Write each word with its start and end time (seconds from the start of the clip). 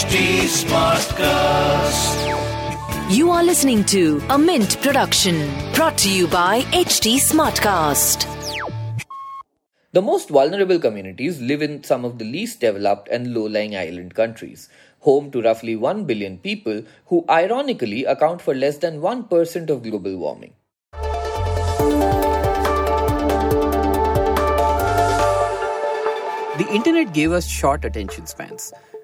HT 0.00 0.48
Smartcast. 0.48 2.20
You 3.14 3.30
are 3.30 3.44
listening 3.44 3.84
to 3.84 4.22
a 4.30 4.38
Mint 4.38 4.80
production 4.80 5.36
brought 5.74 5.98
to 5.98 6.10
you 6.10 6.26
by 6.26 6.62
HT 6.72 7.16
Smartcast. 7.16 8.24
The 9.92 10.00
most 10.00 10.30
vulnerable 10.30 10.78
communities 10.78 11.42
live 11.42 11.60
in 11.60 11.84
some 11.84 12.06
of 12.06 12.16
the 12.16 12.24
least 12.24 12.60
developed 12.60 13.08
and 13.08 13.34
low 13.34 13.44
lying 13.44 13.76
island 13.76 14.14
countries, 14.14 14.70
home 15.00 15.30
to 15.32 15.42
roughly 15.42 15.76
1 15.76 16.06
billion 16.06 16.38
people 16.38 16.82
who 17.08 17.26
ironically 17.28 18.06
account 18.06 18.40
for 18.40 18.54
less 18.54 18.78
than 18.78 19.02
1% 19.02 19.68
of 19.68 19.82
global 19.82 20.16
warming. 20.16 20.54
The 26.56 26.68
internet 26.72 27.12
gave 27.12 27.32
us 27.32 27.46
short 27.46 27.84
attention 27.84 28.26
spans. 28.26 28.72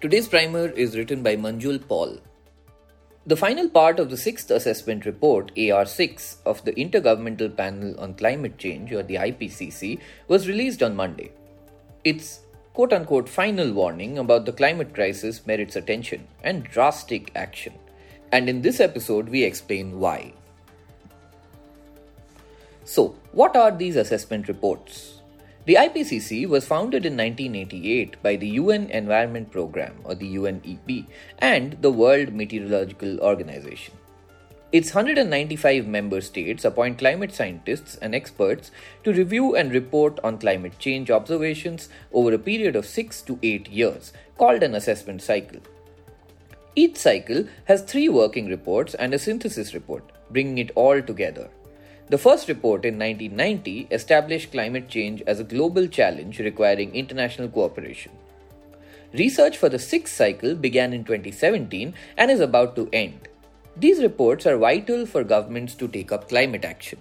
Today's 0.00 0.28
primer 0.28 0.68
is 0.68 0.96
written 0.96 1.22
by 1.22 1.36
Manjul 1.36 1.86
Paul. 1.86 2.16
The 3.26 3.36
final 3.36 3.68
part 3.68 4.00
of 4.00 4.08
the 4.08 4.16
sixth 4.16 4.50
assessment 4.50 5.04
report, 5.04 5.54
AR6, 5.56 6.36
of 6.46 6.64
the 6.64 6.72
Intergovernmental 6.72 7.54
Panel 7.54 8.00
on 8.00 8.14
Climate 8.14 8.56
Change, 8.56 8.94
or 8.94 9.02
the 9.02 9.16
IPCC, 9.16 10.00
was 10.26 10.48
released 10.48 10.82
on 10.82 10.96
Monday. 10.96 11.32
Its 12.02 12.40
quote 12.72 12.94
unquote 12.94 13.28
final 13.28 13.74
warning 13.74 14.16
about 14.16 14.46
the 14.46 14.54
climate 14.54 14.94
crisis 14.94 15.46
merits 15.46 15.76
attention 15.76 16.26
and 16.42 16.64
drastic 16.64 17.30
action. 17.34 17.74
And 18.32 18.48
in 18.48 18.62
this 18.62 18.80
episode, 18.80 19.28
we 19.28 19.44
explain 19.44 20.00
why. 20.00 20.32
So, 22.84 23.16
what 23.32 23.54
are 23.54 23.70
these 23.70 23.96
assessment 23.96 24.48
reports? 24.48 25.19
The 25.66 25.74
IPCC 25.74 26.48
was 26.48 26.64
founded 26.66 27.04
in 27.04 27.18
1988 27.18 28.22
by 28.22 28.36
the 28.36 28.48
UN 28.48 28.88
Environment 28.88 29.50
Programme 29.50 30.00
or 30.04 30.14
the 30.14 30.36
UNEP 30.36 31.04
and 31.38 31.76
the 31.82 31.90
World 31.90 32.32
Meteorological 32.32 33.20
Organization. 33.20 33.94
Its 34.72 34.94
195 34.94 35.86
member 35.86 36.22
states 36.22 36.64
appoint 36.64 36.96
climate 36.96 37.34
scientists 37.34 37.96
and 37.96 38.14
experts 38.14 38.70
to 39.04 39.12
review 39.12 39.54
and 39.54 39.70
report 39.72 40.18
on 40.24 40.38
climate 40.38 40.78
change 40.78 41.10
observations 41.10 41.90
over 42.14 42.32
a 42.32 42.38
period 42.38 42.74
of 42.74 42.86
6 42.86 43.20
to 43.22 43.38
8 43.42 43.68
years, 43.68 44.14
called 44.38 44.62
an 44.62 44.74
assessment 44.74 45.20
cycle. 45.20 45.60
Each 46.74 46.96
cycle 46.96 47.44
has 47.66 47.82
three 47.82 48.08
working 48.08 48.46
reports 48.46 48.94
and 48.94 49.12
a 49.12 49.18
synthesis 49.18 49.74
report, 49.74 50.04
bringing 50.30 50.56
it 50.56 50.70
all 50.74 51.02
together. 51.02 51.50
The 52.10 52.18
first 52.18 52.48
report 52.48 52.84
in 52.84 52.98
1990 52.98 53.86
established 53.92 54.50
climate 54.50 54.88
change 54.88 55.22
as 55.28 55.38
a 55.38 55.44
global 55.44 55.86
challenge 55.86 56.40
requiring 56.40 56.92
international 56.92 57.48
cooperation. 57.48 58.10
Research 59.12 59.56
for 59.56 59.68
the 59.68 59.78
sixth 59.78 60.16
cycle 60.16 60.56
began 60.56 60.92
in 60.92 61.04
2017 61.04 61.94
and 62.16 62.30
is 62.32 62.40
about 62.40 62.74
to 62.74 62.88
end. 62.92 63.28
These 63.76 64.02
reports 64.02 64.44
are 64.44 64.56
vital 64.56 65.06
for 65.06 65.22
governments 65.22 65.76
to 65.76 65.86
take 65.86 66.10
up 66.10 66.28
climate 66.28 66.64
action. 66.64 66.98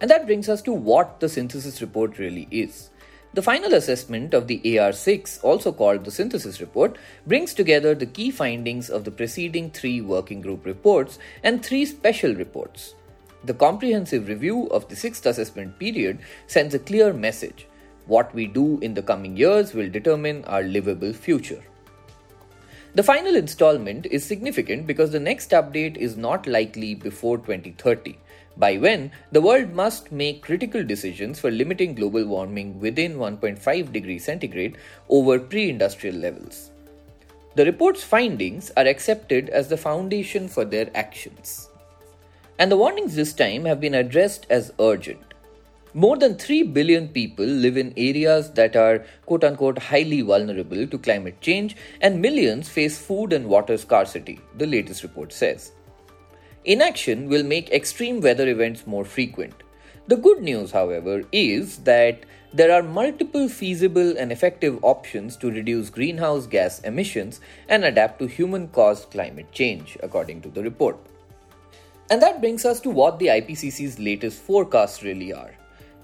And 0.00 0.10
that 0.10 0.24
brings 0.24 0.48
us 0.48 0.62
to 0.62 0.72
what 0.72 1.20
the 1.20 1.28
synthesis 1.28 1.82
report 1.82 2.18
really 2.18 2.48
is. 2.50 2.88
The 3.34 3.42
final 3.42 3.74
assessment 3.74 4.32
of 4.32 4.46
the 4.46 4.62
AR6, 4.64 5.44
also 5.44 5.70
called 5.70 6.06
the 6.06 6.10
synthesis 6.10 6.62
report, 6.62 6.96
brings 7.26 7.52
together 7.52 7.94
the 7.94 8.06
key 8.06 8.30
findings 8.30 8.88
of 8.88 9.04
the 9.04 9.10
preceding 9.10 9.70
three 9.70 10.00
working 10.00 10.40
group 10.40 10.64
reports 10.64 11.18
and 11.42 11.62
three 11.62 11.84
special 11.84 12.34
reports. 12.34 12.94
The 13.42 13.54
comprehensive 13.54 14.28
review 14.28 14.66
of 14.66 14.86
the 14.88 14.96
sixth 14.96 15.24
assessment 15.24 15.78
period 15.78 16.18
sends 16.46 16.74
a 16.74 16.78
clear 16.78 17.14
message. 17.14 17.66
What 18.06 18.34
we 18.34 18.46
do 18.46 18.78
in 18.80 18.92
the 18.92 19.02
coming 19.02 19.34
years 19.34 19.72
will 19.72 19.88
determine 19.88 20.44
our 20.44 20.62
livable 20.62 21.14
future. 21.14 21.62
The 22.94 23.02
final 23.02 23.36
installment 23.36 24.04
is 24.04 24.26
significant 24.26 24.86
because 24.86 25.12
the 25.12 25.20
next 25.20 25.52
update 25.52 25.96
is 25.96 26.18
not 26.18 26.46
likely 26.46 26.94
before 26.94 27.38
2030, 27.38 28.18
by 28.58 28.76
when 28.76 29.10
the 29.32 29.40
world 29.40 29.72
must 29.72 30.12
make 30.12 30.42
critical 30.42 30.84
decisions 30.84 31.40
for 31.40 31.50
limiting 31.50 31.94
global 31.94 32.26
warming 32.26 32.78
within 32.78 33.16
1.5 33.16 33.90
degrees 33.90 34.24
centigrade 34.24 34.76
over 35.08 35.38
pre 35.38 35.70
industrial 35.70 36.16
levels. 36.16 36.72
The 37.54 37.64
report's 37.64 38.04
findings 38.04 38.70
are 38.76 38.86
accepted 38.86 39.48
as 39.48 39.68
the 39.68 39.78
foundation 39.78 40.46
for 40.46 40.66
their 40.66 40.90
actions 40.94 41.69
and 42.60 42.70
the 42.70 42.76
warnings 42.76 43.14
this 43.14 43.32
time 43.32 43.64
have 43.64 43.80
been 43.80 43.94
addressed 43.94 44.46
as 44.50 44.70
urgent. 44.78 45.32
More 45.94 46.18
than 46.18 46.36
3 46.36 46.64
billion 46.64 47.08
people 47.08 47.46
live 47.46 47.78
in 47.78 47.94
areas 47.96 48.50
that 48.52 48.76
are 48.76 49.06
quote 49.24 49.44
unquote 49.44 49.78
highly 49.78 50.20
vulnerable 50.20 50.86
to 50.86 50.98
climate 50.98 51.40
change, 51.40 51.74
and 52.02 52.20
millions 52.20 52.68
face 52.68 52.98
food 52.98 53.32
and 53.32 53.46
water 53.46 53.78
scarcity, 53.78 54.38
the 54.58 54.66
latest 54.66 55.02
report 55.02 55.32
says. 55.32 55.72
Inaction 56.66 57.30
will 57.30 57.42
make 57.42 57.70
extreme 57.70 58.20
weather 58.20 58.46
events 58.46 58.86
more 58.86 59.06
frequent. 59.06 59.54
The 60.06 60.18
good 60.18 60.42
news, 60.42 60.70
however, 60.70 61.22
is 61.32 61.78
that 61.78 62.26
there 62.52 62.72
are 62.72 62.82
multiple 62.82 63.48
feasible 63.48 64.18
and 64.18 64.30
effective 64.30 64.84
options 64.84 65.38
to 65.38 65.50
reduce 65.50 65.88
greenhouse 65.88 66.46
gas 66.46 66.80
emissions 66.80 67.40
and 67.70 67.86
adapt 67.86 68.18
to 68.18 68.26
human 68.26 68.68
caused 68.68 69.10
climate 69.10 69.50
change, 69.50 69.96
according 70.02 70.42
to 70.42 70.50
the 70.50 70.62
report. 70.62 70.98
And 72.10 72.20
that 72.22 72.40
brings 72.40 72.64
us 72.64 72.80
to 72.80 72.90
what 72.90 73.20
the 73.20 73.28
IPCC's 73.28 74.00
latest 74.00 74.42
forecasts 74.42 75.04
really 75.04 75.32
are. 75.32 75.54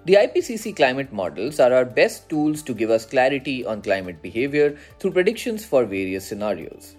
The 0.04 0.14
IPCC 0.14 0.76
climate 0.76 1.12
models 1.12 1.58
are 1.58 1.72
our 1.72 1.84
best 1.84 2.28
tools 2.28 2.62
to 2.62 2.74
give 2.74 2.90
us 2.90 3.04
clarity 3.04 3.66
on 3.66 3.82
climate 3.82 4.22
behavior 4.22 4.78
through 5.00 5.10
predictions 5.10 5.64
for 5.64 5.84
various 5.84 6.24
scenarios. 6.24 6.94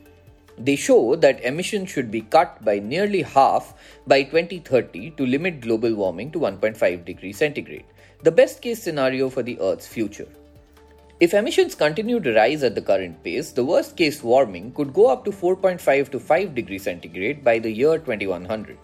They 0.57 0.75
show 0.75 1.15
that 1.15 1.41
emissions 1.41 1.89
should 1.89 2.11
be 2.11 2.19
cut 2.19 2.65
by 2.65 2.79
nearly 2.79 3.21
half 3.21 3.75
by 4.07 4.23
2030 4.23 5.11
to 5.11 5.25
limit 5.25 5.61
global 5.61 5.95
warming 5.95 6.31
to 6.31 6.39
1.5 6.39 7.05
degrees 7.05 7.37
centigrade, 7.37 7.85
the 8.23 8.31
best 8.31 8.61
case 8.61 8.83
scenario 8.83 9.29
for 9.29 9.41
the 9.41 9.57
Earth's 9.61 9.87
future. 9.87 10.27
If 11.21 11.33
emissions 11.33 11.75
continue 11.75 12.19
to 12.19 12.33
rise 12.33 12.61
at 12.61 12.75
the 12.75 12.81
current 12.81 13.23
pace, 13.23 13.51
the 13.51 13.63
worst 13.63 13.95
case 13.95 14.21
warming 14.21 14.73
could 14.73 14.93
go 14.93 15.07
up 15.07 15.23
to 15.23 15.31
4.5 15.31 16.11
to 16.11 16.19
5 16.19 16.53
degrees 16.53 16.83
centigrade 16.83 17.41
by 17.41 17.57
the 17.59 17.71
year 17.71 17.99
2100. 17.99 18.77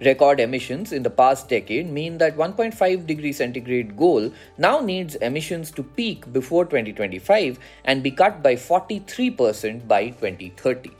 Record 0.00 0.40
emissions 0.40 0.92
in 0.92 1.04
the 1.04 1.10
past 1.10 1.48
decade 1.48 1.88
mean 1.88 2.18
that 2.18 2.36
1.5 2.36 3.06
degree 3.06 3.32
centigrade 3.32 3.96
goal 3.96 4.32
now 4.58 4.80
needs 4.80 5.14
emissions 5.16 5.70
to 5.70 5.84
peak 5.84 6.32
before 6.32 6.64
2025 6.64 7.60
and 7.84 8.02
be 8.02 8.10
cut 8.10 8.42
by 8.42 8.56
43% 8.56 9.86
by 9.86 10.08
2030. 10.08 10.90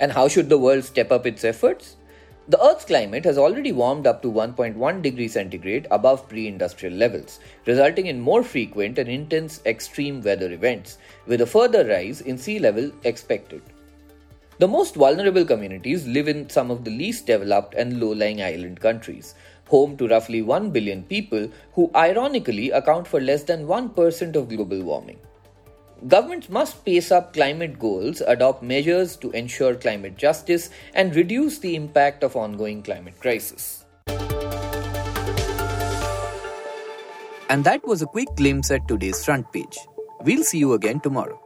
And 0.00 0.12
how 0.12 0.28
should 0.28 0.48
the 0.48 0.58
world 0.58 0.84
step 0.84 1.12
up 1.12 1.26
its 1.26 1.44
efforts? 1.44 1.96
The 2.48 2.64
Earth's 2.64 2.84
climate 2.84 3.24
has 3.24 3.38
already 3.38 3.72
warmed 3.72 4.06
up 4.06 4.22
to 4.22 4.30
1.1 4.30 5.02
degree 5.02 5.28
centigrade 5.28 5.86
above 5.90 6.28
pre 6.28 6.46
industrial 6.46 6.94
levels, 6.94 7.40
resulting 7.66 8.06
in 8.06 8.20
more 8.20 8.42
frequent 8.42 8.98
and 8.98 9.08
intense 9.10 9.60
extreme 9.66 10.22
weather 10.22 10.52
events, 10.52 10.98
with 11.26 11.40
a 11.40 11.46
further 11.46 11.84
rise 11.84 12.20
in 12.20 12.38
sea 12.38 12.60
level 12.60 12.92
expected. 13.04 13.62
The 14.58 14.66
most 14.66 14.94
vulnerable 14.94 15.44
communities 15.44 16.06
live 16.06 16.28
in 16.28 16.48
some 16.48 16.70
of 16.70 16.82
the 16.82 16.90
least 16.90 17.26
developed 17.26 17.74
and 17.74 18.00
low 18.00 18.12
lying 18.12 18.42
island 18.42 18.80
countries, 18.80 19.34
home 19.68 19.98
to 19.98 20.08
roughly 20.08 20.40
1 20.40 20.70
billion 20.70 21.02
people 21.02 21.50
who 21.74 21.90
ironically 21.94 22.70
account 22.70 23.06
for 23.06 23.20
less 23.20 23.42
than 23.42 23.66
1% 23.66 24.34
of 24.34 24.48
global 24.48 24.82
warming. 24.82 25.18
Governments 26.08 26.48
must 26.48 26.82
pace 26.86 27.12
up 27.12 27.34
climate 27.34 27.78
goals, 27.78 28.22
adopt 28.22 28.62
measures 28.62 29.16
to 29.16 29.30
ensure 29.32 29.74
climate 29.74 30.16
justice, 30.16 30.70
and 30.94 31.14
reduce 31.14 31.58
the 31.58 31.76
impact 31.76 32.24
of 32.24 32.34
ongoing 32.34 32.82
climate 32.82 33.20
crisis. 33.20 33.84
And 37.50 37.62
that 37.64 37.86
was 37.86 38.00
a 38.00 38.06
quick 38.06 38.28
glimpse 38.36 38.70
at 38.70 38.88
today's 38.88 39.22
front 39.22 39.52
page. 39.52 39.78
We'll 40.20 40.44
see 40.44 40.58
you 40.58 40.72
again 40.72 41.00
tomorrow. 41.00 41.45